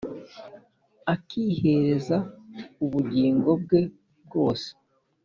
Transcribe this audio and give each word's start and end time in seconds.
Akihereza 1.13 2.17
ubugingo 2.83 3.49
bwe 3.63 3.81
bwose 4.25 4.69